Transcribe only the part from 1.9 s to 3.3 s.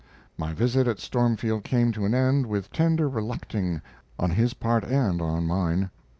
to an end with tender